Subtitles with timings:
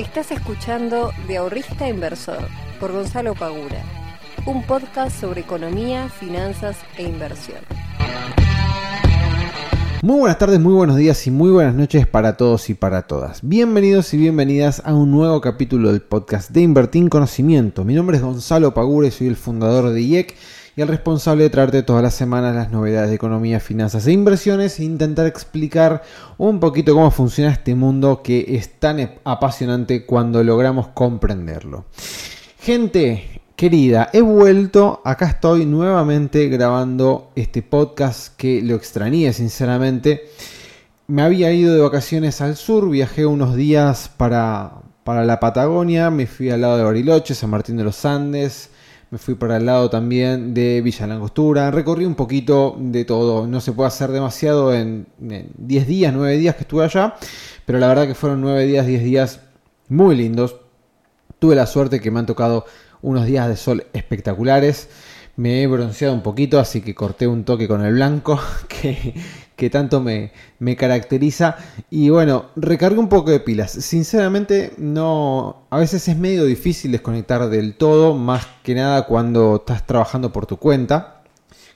[0.00, 2.48] Estás escuchando De Ahorrista Inversor
[2.80, 3.84] por Gonzalo Pagura,
[4.46, 7.58] un podcast sobre economía, finanzas e inversión.
[10.00, 13.40] Muy buenas tardes, muy buenos días y muy buenas noches para todos y para todas.
[13.42, 17.84] Bienvenidos y bienvenidas a un nuevo capítulo del podcast de Invertir en Conocimiento.
[17.84, 20.34] Mi nombre es Gonzalo Pagura y soy el fundador de IEC
[20.82, 24.84] el responsable de traerte todas las semanas las novedades de economía, finanzas e inversiones e
[24.84, 26.02] intentar explicar
[26.38, 31.84] un poquito cómo funciona este mundo que es tan apasionante cuando logramos comprenderlo.
[32.58, 40.30] Gente querida, he vuelto, acá estoy nuevamente grabando este podcast que lo extrañé sinceramente.
[41.08, 46.26] Me había ido de vacaciones al sur, viajé unos días para, para la Patagonia, me
[46.26, 48.70] fui al lado de Bariloche, San Martín de los Andes,
[49.10, 53.60] me fui para el lado también de Villa Langostura, recorrí un poquito de todo, no
[53.60, 57.16] se puede hacer demasiado en 10 días, 9 días que estuve allá,
[57.66, 59.40] pero la verdad que fueron 9 días, 10 días
[59.88, 60.56] muy lindos.
[61.40, 62.66] Tuve la suerte que me han tocado
[63.02, 64.88] unos días de sol espectaculares.
[65.40, 68.38] Me he bronceado un poquito, así que corté un toque con el blanco,
[69.56, 71.56] que, tanto me, me, caracteriza.
[71.88, 73.70] Y bueno, recargué un poco de pilas.
[73.70, 75.66] Sinceramente, no.
[75.70, 80.44] A veces es medio difícil desconectar del todo, más que nada cuando estás trabajando por
[80.44, 81.19] tu cuenta.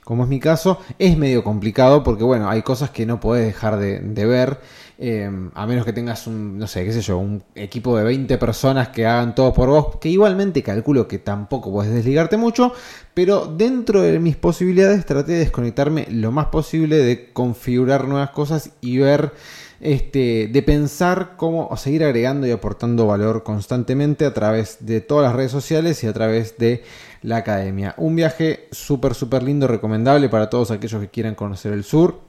[0.05, 3.79] Como es mi caso, es medio complicado porque, bueno, hay cosas que no puedes dejar
[3.79, 4.59] de, ver.
[4.99, 8.37] Eh, a menos que tengas un, no sé, qué sé yo, un equipo de 20
[8.37, 12.71] personas que hagan todo por vos, que igualmente calculo que tampoco puedes desligarte mucho,
[13.15, 18.69] pero dentro de mis posibilidades traté de desconectarme lo más posible, de configurar nuevas cosas
[18.81, 19.33] y ver,
[19.81, 25.35] este, de pensar cómo seguir agregando y aportando valor constantemente a través de todas las
[25.35, 26.83] redes sociales y a través de
[27.25, 27.95] la academia.
[27.97, 32.21] Un viaje súper, súper lindo, recomendable para todos aquellos que quieran conocer el sur.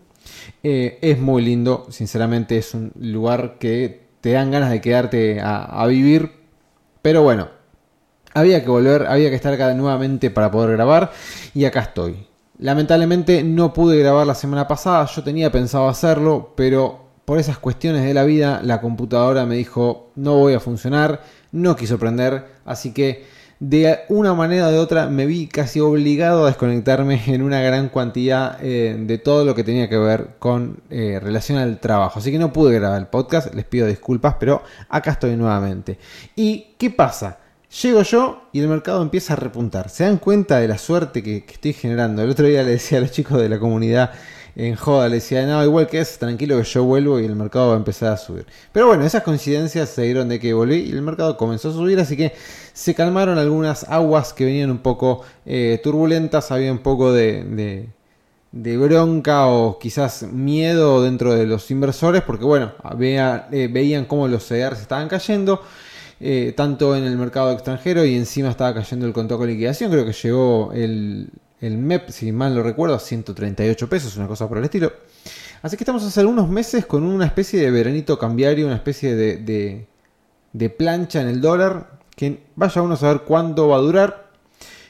[0.62, 5.86] Eh, es muy lindo, sinceramente es un lugar que te dan ganas de quedarte a,
[5.86, 6.33] vivir.
[7.02, 7.48] Pero bueno,
[8.34, 11.13] había que volver, había que estar acá nuevamente para poder grabar
[11.55, 12.27] y acá estoy.
[12.58, 18.02] Lamentablemente no pude grabar la semana pasada, yo tenía pensado hacerlo, pero por esas cuestiones
[18.02, 21.20] de la vida la computadora me dijo no voy a funcionar,
[21.52, 26.44] no quiso prender, así que de una manera o de otra me vi casi obligado
[26.44, 30.80] a desconectarme en una gran cantidad eh, de todo lo que tenía que ver con
[30.90, 32.18] eh, relación al trabajo.
[32.18, 35.98] Así que no pude grabar el podcast, les pido disculpas, pero acá estoy nuevamente.
[36.34, 37.39] ¿Y qué pasa?
[37.83, 39.89] Llego yo y el mercado empieza a repuntar.
[39.89, 42.22] ¿Se dan cuenta de la suerte que, que estoy generando?
[42.22, 44.12] El otro día le decía a los chicos de la comunidad
[44.56, 47.68] en joda le decía, no, igual que es, tranquilo que yo vuelvo y el mercado
[47.68, 48.46] va a empezar a subir.
[48.72, 52.00] Pero bueno, esas coincidencias se dieron de que volví y el mercado comenzó a subir,
[52.00, 52.33] así que
[52.72, 57.86] se calmaron algunas aguas que venían un poco eh, turbulentas, había un poco de,
[58.50, 64.45] de, bronca o quizás miedo dentro de los inversores, porque bueno, eh, veían cómo los
[64.45, 65.61] CDRs estaban cayendo.
[66.18, 69.90] Eh, tanto en el mercado extranjero y encima estaba cayendo el contrato de liquidación.
[69.90, 71.28] Creo que llegó el,
[71.61, 74.92] el MEP, si mal lo recuerdo, 138 pesos, una cosa por el estilo.
[75.62, 79.86] Así que estamos hace algunos meses con una especie de veranito cambiario, una especie de,
[80.52, 84.27] de, plancha en el dólar, que vaya uno a saber cuándo va a durar.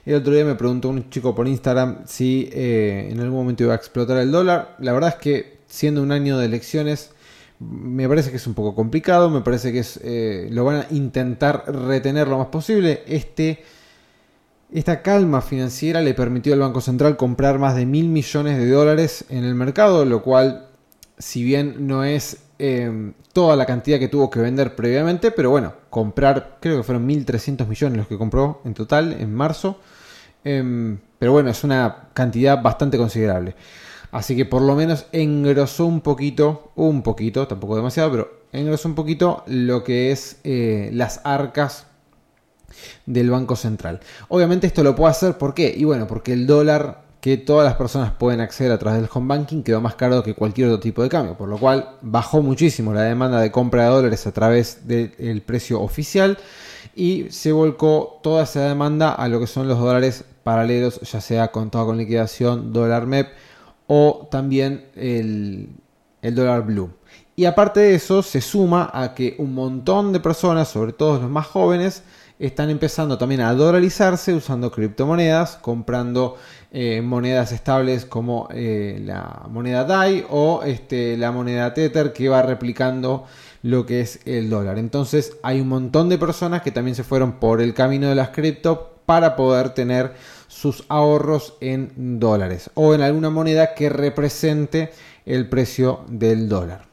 [0.05, 3.72] El otro día me preguntó un chico por Instagram si eh, en algún momento iba
[3.72, 4.76] a explotar el dólar.
[4.78, 7.10] La verdad es que siendo un año de elecciones,
[7.59, 10.87] me parece que es un poco complicado, me parece que es, eh, lo van a
[10.91, 13.03] intentar retener lo más posible.
[13.06, 13.65] Este
[14.72, 19.25] esta calma financiera le permitió al Banco Central comprar más de mil millones de dólares
[19.28, 20.69] en el mercado, lo cual,
[21.19, 25.75] si bien no es em, toda la cantidad que tuvo que vender previamente, pero bueno,
[25.91, 29.78] comprar, creo que fueron 1.300 millones los que compró en total en marzo.
[30.44, 33.55] Em, pero bueno, es una cantidad bastante considerable.
[34.10, 38.94] Así que por lo menos engrosó un poquito, un poquito, tampoco demasiado, pero engrosó un
[38.94, 41.87] poquito lo que es eh, las arcas
[43.06, 44.00] del Banco Central.
[44.28, 45.75] Obviamente esto lo puede hacer, ¿por qué?
[45.76, 49.26] Y bueno, porque el dólar que todas las personas pueden acceder a través del home
[49.26, 52.94] banking quedó más caro que cualquier otro tipo de cambio, por lo cual bajó muchísimo
[52.94, 56.38] la demanda de compra de dólares a través del precio oficial
[56.94, 61.50] y se volcó toda esa demanda a lo que son los dólares paralelos, ya sea
[61.50, 63.29] contado con liquidación, dólar MEP
[63.88, 65.70] o también el,
[66.22, 66.90] el dólar blue.
[67.34, 71.31] Y aparte de eso, se suma a que un montón de personas, sobre todo los
[71.31, 72.02] más jóvenes,
[72.38, 76.37] están empezando también a dolarizarse usando criptomonedas, comprando
[76.71, 82.43] eh, monedas estables como eh, la moneda DAI o este, la moneda Tether que va
[82.43, 83.25] replicando
[83.62, 84.79] lo que es el dólar.
[84.79, 88.29] Entonces hay un montón de personas que también se fueron por el camino de las
[88.31, 90.15] cripto para poder tener
[90.49, 94.91] sus ahorros en dólares o en alguna moneda que represente
[95.25, 96.87] el precio del dólar.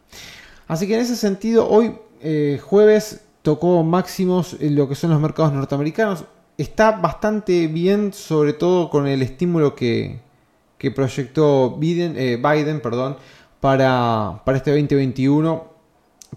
[0.67, 5.21] Así que en ese sentido, hoy eh, jueves tocó máximos en lo que son los
[5.21, 6.25] mercados norteamericanos.
[6.57, 10.21] Está bastante bien, sobre todo con el estímulo que,
[10.95, 13.15] proyectó Biden, eh, Biden perdón,
[13.61, 15.73] para, para este 2021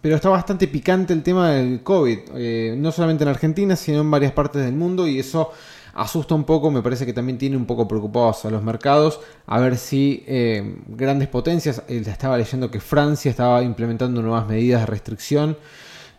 [0.00, 4.10] pero está bastante picante el tema del COVID, eh, no solamente en Argentina, sino en
[4.10, 5.52] varias partes del mundo y eso
[5.94, 9.58] asusta un poco, me parece que también tiene un poco preocupados a los mercados, a
[9.60, 15.56] ver si eh, grandes potencias, estaba leyendo que Francia estaba implementando nuevas medidas de restricción,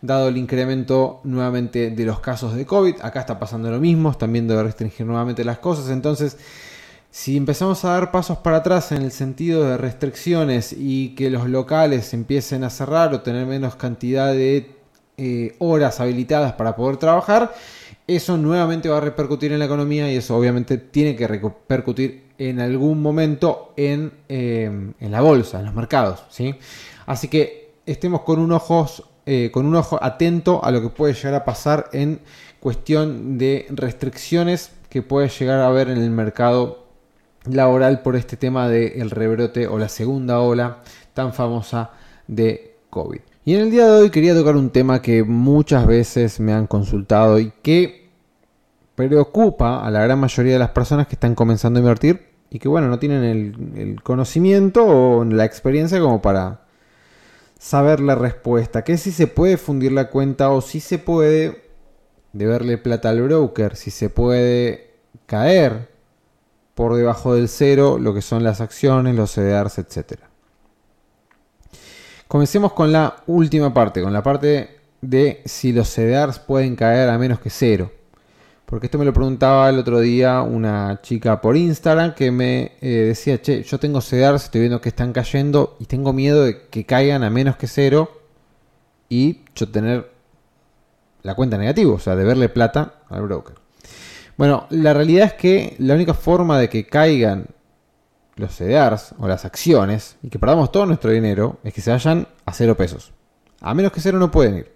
[0.02, 4.32] dado el incremento nuevamente de los casos de COVID, acá está pasando lo mismo, están
[4.32, 6.36] viendo de restringir nuevamente las cosas, entonces
[7.10, 11.48] si empezamos a dar pasos para atrás en el sentido de restricciones y que los
[11.48, 14.76] locales empiecen a cerrar o tener menos cantidad de
[15.16, 17.52] eh, horas habilitadas para poder trabajar,
[18.06, 22.60] eso nuevamente va a repercutir en la economía y eso obviamente tiene que repercutir en
[22.60, 26.24] algún momento en, eh, la bolsa, en los mercados.
[26.30, 26.54] ¿sí?
[27.04, 28.52] Así que estemos con un,
[29.30, 32.20] eh, con un ojo atento a lo que puede llegar a pasar en
[32.60, 36.86] cuestión de restricciones que puede llegar a haber en el mercado
[37.44, 40.78] laboral por este tema del rebrote o la segunda ola
[41.12, 41.90] tan famosa
[42.26, 43.20] de COVID.
[43.44, 46.66] Y en el día de hoy quería tocar un tema que muchas veces me han
[46.66, 48.08] consultado y que
[48.94, 52.68] preocupa a la gran mayoría de las personas que están comenzando a invertir y que
[52.68, 53.24] bueno, no tienen
[53.76, 56.62] el, conocimiento o la experiencia como para
[57.58, 58.84] saber la respuesta.
[58.84, 61.68] Que si se puede fundir la cuenta o si se puede
[62.32, 64.94] deberle plata al broker, si se puede
[65.26, 65.90] caer
[66.74, 70.20] por debajo del cero lo que son las acciones, los CDRs, etc.
[72.28, 77.18] Comencemos con la última parte, con la parte de si los CDRs pueden caer a
[77.18, 77.90] menos que cero.
[78.68, 83.06] Porque esto me lo preguntaba el otro día una chica por Instagram que me eh,
[83.06, 86.84] decía, che, yo tengo CDRs, estoy viendo que están cayendo y tengo miedo de que
[86.84, 88.20] caigan a menos que cero
[89.08, 90.10] y yo tener
[91.22, 93.54] la cuenta negativa, o sea, de verle plata al broker.
[94.36, 97.46] Bueno, la realidad es que la única forma de que caigan
[98.36, 102.28] los CDRs o las acciones y que perdamos todo nuestro dinero es que se vayan
[102.44, 103.14] a cero pesos.
[103.62, 104.72] A menos que cero no pueden ir,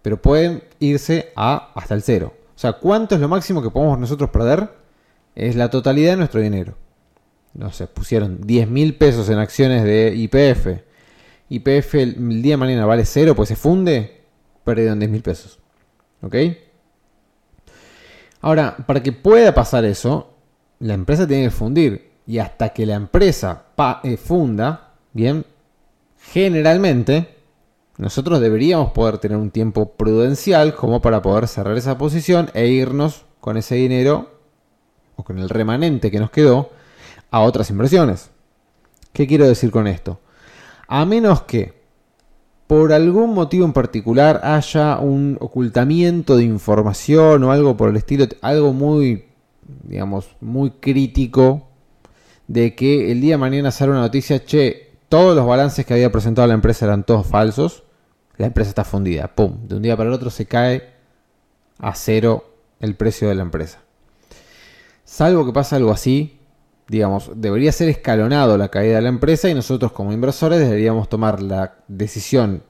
[0.00, 2.32] pero pueden irse a hasta el cero.
[2.56, 4.70] O sea, ¿cuánto es lo máximo que podemos nosotros perder?
[5.34, 6.74] Es la totalidad de nuestro dinero.
[7.52, 10.82] No sé, pusieron 10 mil pesos en acciones de IPF.
[11.50, 14.22] IPF el, día de mañana vale cero, pues se funde,
[14.64, 15.58] perdieron 10 mil pesos.
[16.22, 16.34] ¿Ok?
[18.40, 20.34] Ahora, para que pueda pasar eso,
[20.78, 22.10] la empresa tiene que fundir.
[22.26, 23.66] Y hasta que la empresa
[24.02, 25.44] eh, funda, bien,
[26.32, 27.35] generalmente
[27.98, 33.24] nosotros deberíamos poder tener un tiempo prudencial como para poder cerrar esa posición e irnos
[33.40, 34.30] con ese dinero
[35.16, 36.70] o con el remanente que nos quedó
[37.30, 38.30] a otras inversiones.
[39.12, 40.20] ¿Qué quiero decir con esto?
[40.88, 41.74] A menos que
[42.66, 48.26] por algún motivo en particular haya un ocultamiento de información o algo por el estilo,
[48.42, 49.24] algo muy,
[49.84, 51.68] digamos, muy crítico
[52.46, 56.12] de que el día de mañana sale una noticia, che, todos los balances que había
[56.12, 57.84] presentado la empresa eran todos falsos,
[58.38, 60.90] la empresa está fundida, pum, de un día para el otro se cae
[61.78, 63.80] a cero el precio de la empresa.
[65.04, 66.38] Salvo que pase algo así,
[66.88, 71.42] digamos, debería ser escalonado la caída de la empresa y nosotros como inversores deberíamos tomar
[71.42, 72.62] la decisión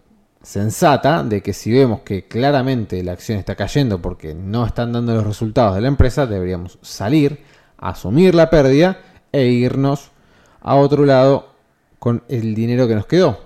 [0.43, 5.15] sensata de que si vemos que claramente la acción está cayendo porque no están dando
[5.15, 7.43] los resultados de la empresa, deberíamos salir,
[7.79, 9.01] asumir la pérdida
[9.32, 10.13] e irnos
[10.61, 11.49] a otro lado
[11.99, 13.41] con el dinero que nos quedó.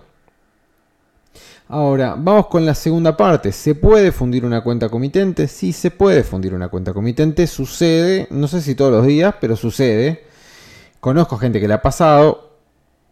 [1.70, 3.52] Ahora, vamos con la segunda parte.
[3.52, 5.46] ¿Se puede fundir una cuenta comitente?
[5.46, 7.46] Sí, se puede fundir una cuenta comitente.
[7.46, 10.30] Sucede, no sé si todos los días, pero sucede
[11.00, 12.58] Conozco gente que le ha pasado,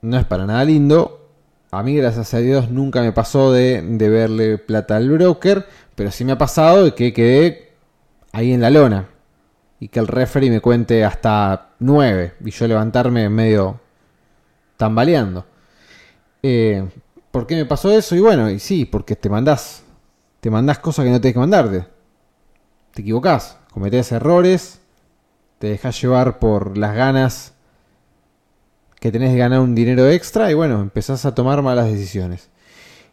[0.03, 1.31] no es para nada lindo.
[1.71, 6.25] A mí, gracias a Dios, nunca me pasó de, verle plata al broker, pero sí
[6.25, 7.73] me ha pasado que quedé
[8.33, 9.09] ahí en la lona
[9.81, 13.81] y que el referee me cuente hasta 9 y yo levantarme medio
[14.77, 15.47] tambaleando.
[16.43, 16.87] Eh,
[17.38, 18.16] ¿Por qué me pasó eso?
[18.16, 19.85] Y bueno, y sí, porque te mandás,
[20.40, 21.87] te mandás cosas que no tienes que mandarte.
[22.92, 24.80] Te equivocás, cometés errores,
[25.61, 27.52] te dejas llevar por las ganas
[28.99, 32.49] que tenés que ganar un dinero extra y bueno, empezás a tomar malas decisiones.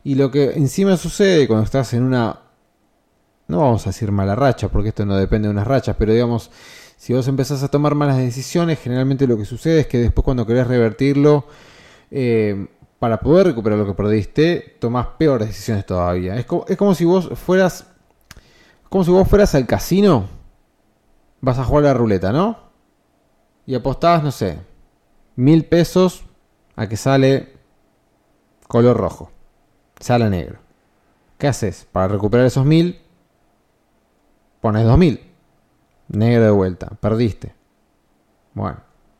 [0.03, 2.39] Y lo que encima sucede cuando estás en una,
[3.47, 6.49] no vamos a decir mala racha, porque esto no depende de unas rachas, pero digamos,
[6.97, 10.47] si vos empezás a tomar malas decisiones, generalmente lo que sucede es que después cuando
[10.47, 11.45] querés revertirlo,
[12.09, 12.69] eh,
[13.05, 16.37] para poder recuperar lo que perdiste, tomás peores decisiones todavía.
[16.37, 17.85] Es como, es como si vos fueras,
[18.89, 20.25] como si vos fueras al casino,
[21.39, 22.57] vas a jugar la ruleta, ¿no?
[23.67, 24.57] Y apostabas, no sé,
[25.35, 26.25] mil pesos
[26.75, 27.53] a que sale
[28.67, 29.29] color rojo,
[29.99, 30.57] sale negro.
[31.37, 31.87] ¿Qué haces?
[31.91, 33.01] Para recuperar esos mil,
[34.61, 35.31] pones 2000.
[36.07, 37.53] Negro de vuelta, perdiste.
[38.55, 38.79] Bueno,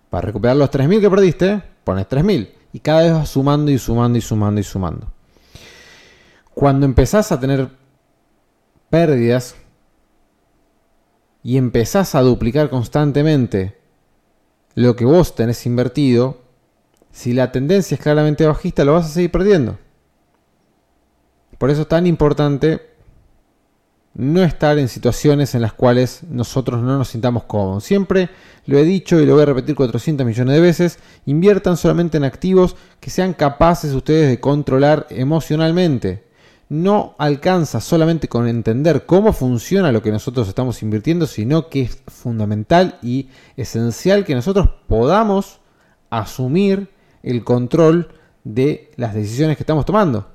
[0.09, 2.64] para recuperar los 3000 que perdiste, pones 3000.
[2.75, 5.07] Y cada vez vas sumando y sumando y sumando y sumando.
[6.53, 7.69] Cuando empezás a tener
[8.89, 9.55] pérdidas
[11.41, 13.77] y empezás a duplicar constantemente
[14.73, 16.41] lo que vos tenés invertido,
[17.13, 19.77] si la tendencia es claramente bajista, lo vas a seguir perdiendo.
[21.57, 22.81] Por eso es tan importante
[24.15, 27.83] no estar en situaciones en las cuales nosotros no nos sintamos cómodos.
[27.83, 28.29] Siempre
[28.65, 32.23] lo he dicho y lo voy a repetir 400 millones de veces, inviertan solamente en
[32.23, 36.23] activos que sean capaces ustedes de controlar emocionalmente.
[36.69, 42.01] No alcanza solamente con entender cómo funciona lo que nosotros estamos invirtiendo, sino que es
[42.07, 45.59] fundamental y esencial que nosotros podamos
[46.09, 46.89] asumir
[47.21, 48.09] el control
[48.43, 50.34] de las decisiones que estamos tomando.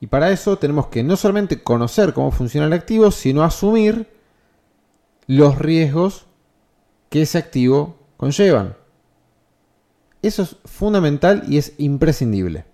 [0.00, 4.08] Y para eso tenemos que no solamente conocer cómo funciona el activo, sino asumir
[5.26, 6.26] los riesgos
[7.10, 8.74] que ese activo conllevan.
[10.22, 12.64] Eso es fundamental y es imprescindible.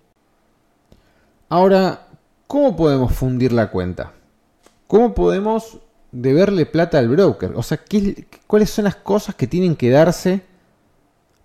[1.49, 2.09] Ahora,
[2.47, 4.13] ¿cómo podemos fundir la cuenta?
[4.87, 5.79] ¿Cómo podemos
[6.13, 7.53] deberle plata al broker?
[7.57, 7.81] O sea,
[8.47, 10.43] ¿cuáles son las cosas que tienen que darse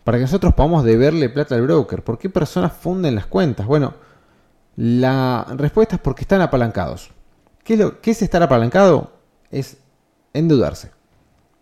[0.03, 2.03] para que nosotros podamos deberle plata al broker?
[2.03, 3.65] ¿Por qué personas funden las cuentas?
[3.65, 3.93] Bueno,
[4.83, 7.11] la respuesta es porque están apalancados.
[7.63, 9.11] ¿Qué es, estar apalancado?
[9.51, 9.77] Es
[10.33, 10.89] endeudarse.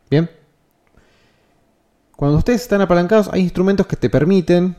[0.09, 0.29] Bien.
[2.15, 4.73] Cuando ustedes están apalancados, hay instrumentos que te permiten,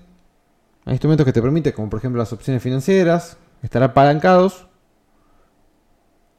[0.86, 4.66] hay instrumentos que te permiten, como por ejemplo las opciones financieras, estar apalancados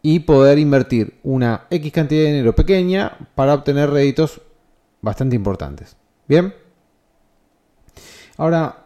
[0.02, 4.42] y poder invertir una X cantidad de dinero pequeña para obtener réditos
[5.02, 5.96] bastante importantes.
[6.28, 6.52] Bien.
[8.38, 8.81] Ahora,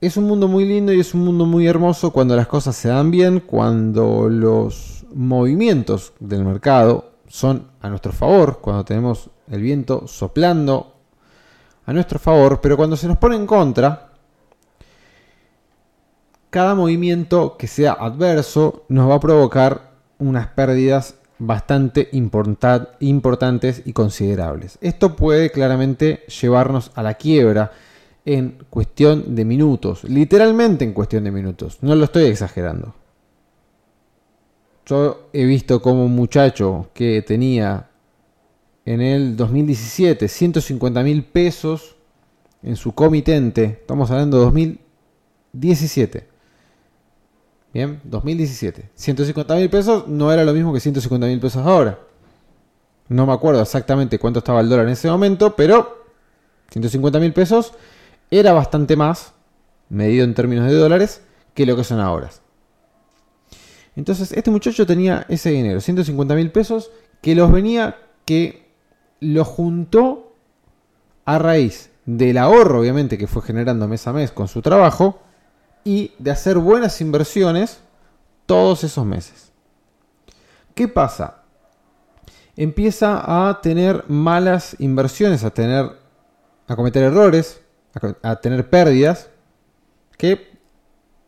[0.00, 2.88] es un mundo muy lindo y es un mundo muy hermoso cuando las cosas se
[2.88, 10.08] dan bien, cuando los movimientos del mercado son a nuestro favor, cuando tenemos el viento
[10.08, 10.94] soplando
[11.84, 14.12] a nuestro favor, pero cuando se nos pone en contra,
[16.48, 24.78] cada movimiento que sea adverso nos va a provocar unas pérdidas bastante importantes y considerables.
[24.80, 27.72] Esto puede claramente llevarnos a la quiebra
[28.34, 32.94] en cuestión de minutos, literalmente en cuestión de minutos, no lo estoy exagerando.
[34.86, 37.88] Yo he visto como un muchacho que tenía
[38.84, 41.96] en el 2017 150 mil pesos
[42.62, 46.28] en su comitente, estamos hablando de 2017.
[47.72, 48.90] Bien, 2017.
[48.94, 51.98] 150 mil pesos no era lo mismo que 150 mil pesos ahora.
[53.08, 56.04] No me acuerdo exactamente cuánto estaba el dólar en ese momento, pero
[56.70, 57.72] 150 mil pesos
[58.30, 59.32] era bastante más,
[59.88, 61.22] medido en términos de dólares,
[61.54, 62.30] que lo que son ahora.
[63.96, 68.70] Entonces, este muchacho tenía ese dinero, 150 mil pesos, que los venía, que
[69.20, 70.34] lo juntó
[71.24, 75.20] a raíz del ahorro, obviamente, que fue generando mes a mes con su trabajo,
[75.84, 77.80] y de hacer buenas inversiones
[78.46, 79.52] todos esos meses.
[80.74, 81.42] ¿Qué pasa?
[82.56, 85.98] Empieza a tener malas inversiones, a tener
[86.66, 87.60] a cometer errores,
[88.22, 89.30] a, tener pérdidas,
[90.16, 90.50] que,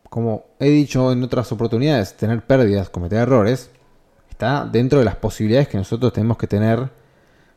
[0.09, 3.69] como he dicho en otras oportunidades, tener pérdidas, cometer errores,
[4.29, 6.89] está dentro de las posibilidades que nosotros tenemos que tener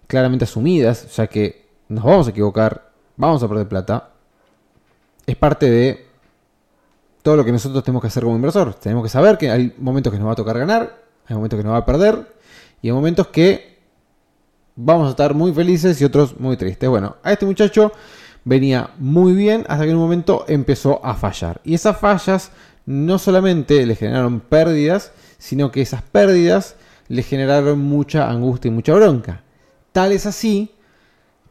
[0.07, 4.11] claramente asumidas, ya que nos vamos a equivocar, vamos a perder plata,
[5.27, 6.07] es parte de
[7.23, 8.75] todo lo que nosotros tenemos que hacer como inversor.
[8.75, 11.65] Tenemos que saber que hay momentos que nos va a tocar ganar, hay momentos que
[11.65, 12.37] nos va a perder,
[12.81, 13.81] y hay momentos que
[14.77, 16.89] vamos a estar muy felices y otros muy tristes.
[16.89, 17.93] Bueno, a este muchacho
[18.47, 21.61] venía muy bien hasta que en un momento empezó a fallar.
[21.65, 22.53] Y esas fallas
[22.87, 26.77] no solamente le generaron pérdidas, sino que esas pérdidas
[27.09, 29.43] le generaron mucha angustia y mucha bronca.
[29.91, 30.71] Tal es así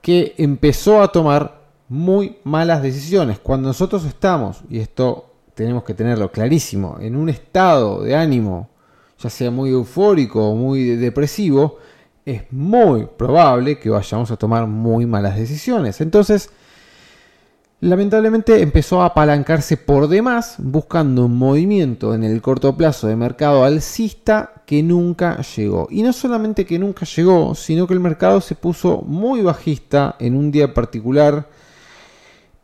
[0.01, 3.39] que empezó a tomar muy malas decisiones.
[3.39, 8.69] Cuando nosotros estamos, y esto tenemos que tenerlo clarísimo, en un estado de ánimo,
[9.19, 11.77] ya sea muy eufórico o muy depresivo,
[12.25, 15.99] es muy probable que vayamos a tomar muy malas decisiones.
[15.99, 16.49] Entonces,
[17.85, 23.63] lamentablemente empezó a apalancarse por demás buscando un movimiento en el corto plazo de mercado
[23.63, 25.87] alcista que nunca llegó.
[25.91, 30.35] Y no solamente que nunca llegó, sino que el mercado se puso muy bajista en
[30.35, 31.47] un día particular.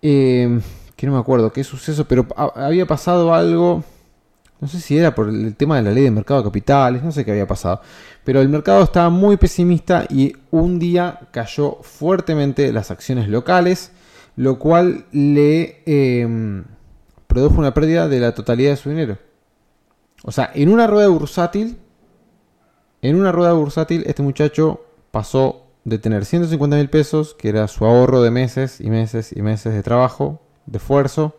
[0.02, 0.60] Eh,
[0.96, 2.26] que no me acuerdo qué suceso, pero
[2.56, 3.84] había pasado algo.
[4.60, 7.12] No sé si era por el tema de la ley de mercado de capitales, no
[7.12, 7.82] sé qué había pasado.
[8.24, 13.92] Pero el mercado estaba muy pesimista y un día cayó fuertemente las acciones locales
[14.36, 16.64] lo cual le em,
[17.28, 19.18] produjo una pérdida de la totalidad de su dinero.
[20.24, 21.78] O sea, en una rueda bursátil,
[23.04, 27.84] En una rueda bursátil, este muchacho pasó de tener 150 mil pesos, que era su
[27.84, 31.36] ahorro de meses y meses y meses de trabajo, de esfuerzo,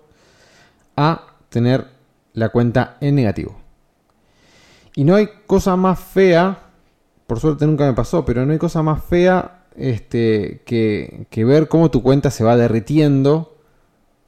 [0.97, 1.87] a tener
[2.33, 3.57] la cuenta en negativo.
[4.97, 6.71] Y no hay cosa más fea,
[7.29, 11.69] por suerte nunca me pasó, pero no hay cosa más fea este, que, que ver
[11.69, 13.57] cómo tu cuenta se va derritiendo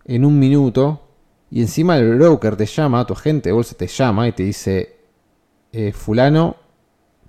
[0.04, 1.04] en un minuto
[1.50, 4.96] y encima el broker te llama, tu agente de bolsa te llama y te dice,
[5.72, 6.56] eh, fulano,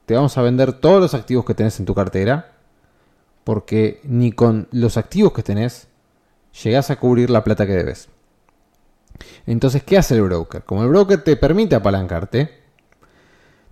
[0.08, 2.54] te vamos a vender todos los activos que tenés en tu cartera,
[3.44, 5.88] porque ni con los activos que tenés
[6.64, 8.10] llegás a cubrir la plata que debes.
[9.46, 10.64] Entonces, ¿qué hace el broker?
[10.64, 12.50] Como el broker te permite apalancarte,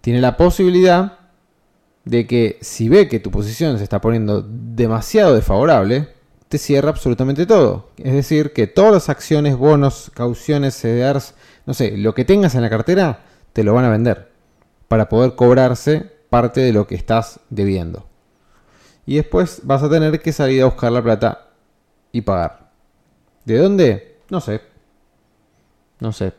[0.02, 1.20] tiene la posibilidad
[2.06, 6.10] de que si ve que tu posición se está poniendo demasiado desfavorable,
[6.50, 7.90] te cierra absolutamente todo.
[7.98, 11.34] Es decir, que todas las acciones, bonos, cauciones, CDRs,
[11.66, 13.22] no sé, lo que tengas en la cartera,
[13.54, 14.32] te lo van a vender
[14.88, 18.06] para poder cobrarse parte de lo que estás debiendo.
[19.06, 21.48] Y después vas a tener que salir a buscar la plata
[22.12, 22.72] y pagar.
[23.46, 24.20] ¿De dónde?
[24.30, 24.62] No sé.
[26.00, 26.34] No sé.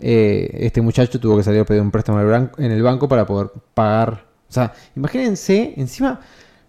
[0.00, 3.50] Eh, este muchacho tuvo que salir a pedir un préstamo en el banco para poder
[3.74, 4.31] pagar.
[4.52, 6.20] O sea, imagínense encima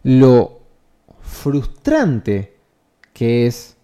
[0.03, 0.61] lo
[1.19, 2.57] frustrante
[3.11, 3.75] que es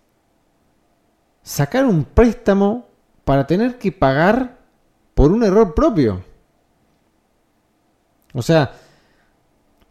[1.44, 2.88] sacar un préstamo
[3.26, 4.58] para tener que pagar
[5.14, 6.24] por un error propio.
[8.34, 8.72] O sea,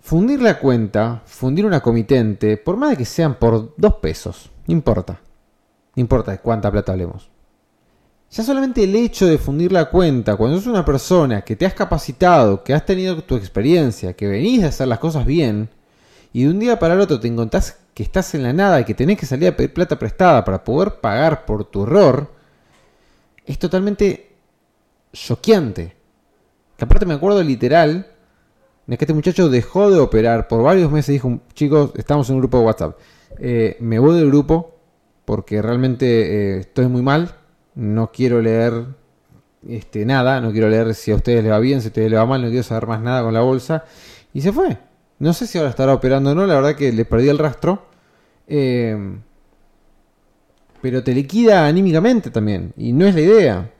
[0.01, 4.73] fundir la cuenta, fundir una comitente, por más de que sean por dos pesos, no
[4.73, 5.21] importa.
[5.97, 7.31] No importa de cuánta plata hablemos.
[8.31, 11.75] Ya solamente el hecho de fundir la cuenta, cuando es una persona que te has
[11.75, 15.71] capacitado, que has tenido tu experiencia, que venís de hacer las cosas bien,
[16.33, 18.85] y de un día para el otro te encontrás que estás en la nada y
[18.85, 22.31] que tenés que salir a pedir plata prestada para poder pagar por tu error,
[23.47, 24.31] es totalmente
[25.13, 25.97] choqueante.
[26.77, 28.07] Que aparte me acuerdo literal
[28.87, 31.15] de que este muchacho dejó de operar por varios meses.
[31.15, 32.99] Dijo, chicos, estamos en un grupo de WhatsApp.
[33.39, 34.75] Eh, me voy del grupo
[35.25, 37.35] porque realmente eh, estoy muy mal.
[37.79, 38.87] No quiero leer
[39.69, 40.41] este, nada.
[40.41, 42.43] No quiero leer si a ustedes les va bien, si a ustedes les va mal.
[42.43, 43.85] No quiero saber más nada con la bolsa.
[44.35, 44.77] Y se fue.
[45.21, 46.45] No sé si ahora estará operando o no.
[46.45, 47.87] La verdad que le perdí el rastro.
[48.49, 49.21] Em,
[50.83, 52.73] pero te liquida anímicamente también.
[52.77, 53.71] Y no es la idea.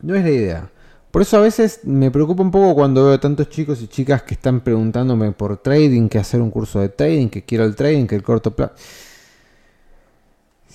[0.00, 0.70] No es la idea.
[1.10, 4.34] Por eso a veces me preocupa un poco cuando veo tantos chicos y chicas que
[4.34, 8.14] están preguntándome por trading, que hacer un curso de trading, que quiero el trading, que
[8.14, 8.74] el corto plazo.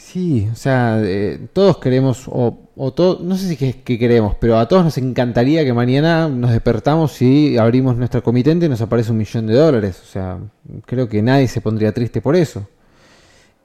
[0.08, 4.58] Sí, o sea, eh, todos queremos, o, o no sé si que, que, queremos, pero
[4.58, 9.12] a todos nos encantaría que mañana nos despertamos y abrimos nuestra comitente y nos aparece
[9.12, 10.00] un millón de dólares.
[10.02, 10.40] O sea,
[10.86, 12.66] creo que nadie se pondría triste por eso.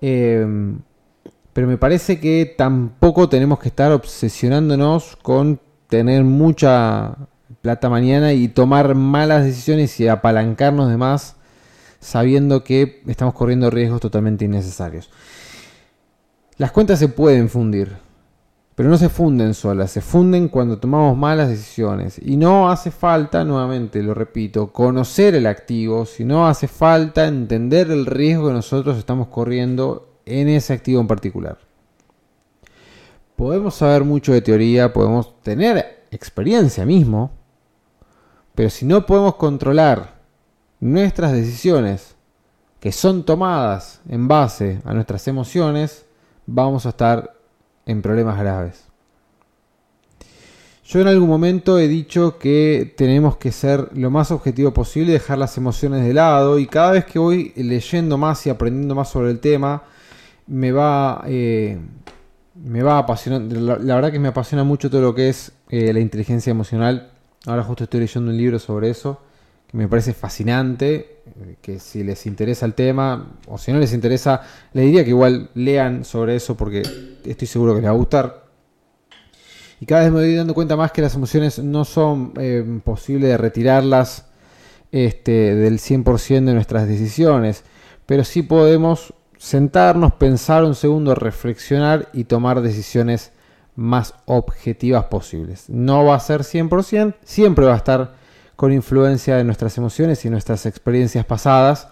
[0.01, 0.81] Em,
[1.53, 7.19] pero me parece que tampoco tenemos que estar obsesionándonos con tener mucha
[7.61, 11.37] plata mañana y tomar malas decisiones y apalancarnos de más
[12.01, 15.09] sabiendo que estamos corriendo riesgos totalmente innecesarios.
[16.63, 17.91] Las cuentas se pueden fundir,
[18.77, 22.21] pero no se funden solas, se funden cuando tomamos malas decisiones.
[22.23, 28.07] Y no hace falta, nuevamente lo repito, conocer el activo, sino hace falta entender el
[28.07, 31.59] riesgo que nosotros estamos corriendo en ese activo en particular.
[33.35, 37.33] Podemos saber mucho de teoría, podemos tener experiencia mismo,
[38.55, 40.15] pero si no podemos controlar
[40.79, 42.15] nuestras decisiones
[42.79, 46.07] que son tomadas en base a nuestras emociones,
[46.47, 47.35] vamos a estar
[47.87, 48.85] en problemas graves.
[50.85, 55.39] Yo en algún momento he dicho que tenemos que ser lo más objetivo posible dejar
[55.39, 59.31] las emociones de lado y cada vez que voy leyendo más y aprendiendo más sobre
[59.31, 59.85] el tema,
[60.47, 61.79] me va, eh,
[62.55, 63.59] me va apasionando.
[63.59, 67.11] La, la, verdad que me apasiona mucho todo lo que es eh, la inteligencia emocional.
[67.47, 69.21] Ahora justo estoy leyendo un libro sobre eso
[69.73, 74.43] me parece fascinante, eh, que si les interesa el tema o si no les interesa,
[74.73, 76.83] les diría que igual lean sobre eso porque
[77.25, 78.43] estoy seguro que les va a gustar.
[79.81, 83.37] Y cada vez me voy dando cuenta más que las emociones no son eh, de
[83.37, 84.27] retirarlas
[84.93, 87.65] este, del 100% de nuestras decisiones,
[88.07, 93.33] pero sí podemos sentarnos, pensar un segundo, reflexionar y tomar decisiones
[93.75, 95.69] más objetivas posibles.
[95.69, 98.22] No va a ser 100%, siempre va a estar
[98.57, 101.89] con influencia de nuestras emociones y nuestras experiencias pasadas,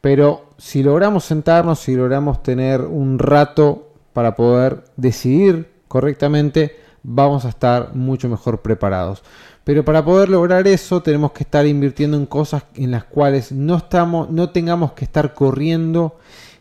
[0.00, 7.48] pero si logramos sentarnos, si logramos tener un rato para poder decidir correctamente, vamos a
[7.48, 9.22] estar mucho mejor preparados.
[9.64, 13.76] Pero para poder lograr eso tenemos que estar invirtiendo en cosas en las cuales no,
[13.76, 16.16] estamos, no tengamos que estar corriendo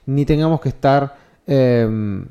[0.05, 2.25] ni tengamos que estar eh,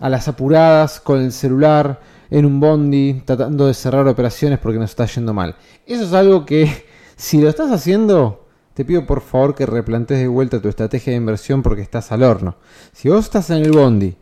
[0.00, 4.90] a las apuradas con el celular en un bondi tratando de cerrar operaciones porque nos
[4.90, 5.56] está yendo mal.
[5.86, 6.86] Eso es algo que
[7.16, 11.16] Si lo estás haciendo, te pido por favor que replantes de vuelta tu estrategia de
[11.16, 12.56] inversión porque estás al horno.
[12.92, 14.14] Si vos estás en el Bondi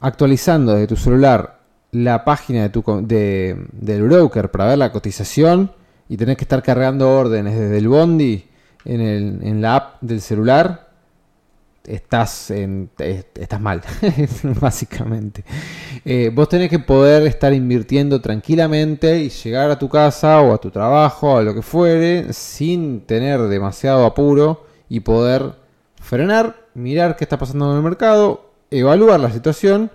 [0.00, 1.60] actualizando desde tu celular
[1.92, 5.70] la página de tu, del broker para ver la cotización
[6.08, 8.48] y tenés que estar cargando órdenes desde el Bondi
[8.84, 10.83] en, el, en la app del celular,
[11.86, 13.82] estás, en, estás mal,
[14.60, 15.44] básicamente.
[16.04, 20.58] Eh, vos tenés que poder estar invirtiendo tranquilamente y llegar a tu casa o a
[20.58, 25.54] tu trabajo, o a lo que fuere, sin tener demasiado apuro y poder
[26.00, 29.90] frenar, mirar qué está pasando en el mercado, evaluar la situación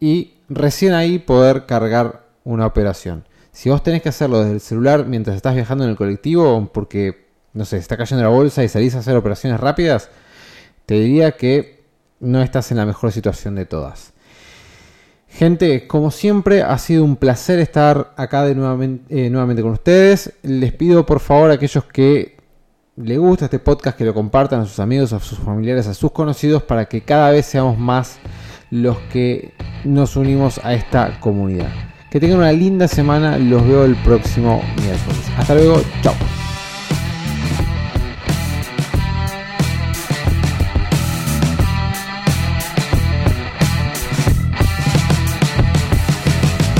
[0.00, 3.24] y recién ahí poder cargar una operación.
[3.52, 7.26] Si vos tenés que hacerlo desde el celular mientras estás viajando en el colectivo, porque,
[7.54, 10.10] no sé, está cayendo la bolsa y salís a hacer operaciones rápidas,
[10.86, 11.84] te diría que
[12.20, 14.12] no estás en la mejor situación de todas.
[15.28, 20.32] Gente, como siempre, ha sido un placer estar acá de nuevamente, eh, nuevamente con ustedes.
[20.42, 22.36] Les pido por favor a aquellos que
[22.96, 26.12] les gusta este podcast que lo compartan a sus amigos, a sus familiares, a sus
[26.12, 28.18] conocidos para que cada vez seamos más
[28.70, 29.52] los que
[29.84, 31.70] nos unimos a esta comunidad.
[32.10, 35.20] Que tengan una linda semana, los veo el próximo miércoles.
[35.36, 36.14] Hasta luego, chao.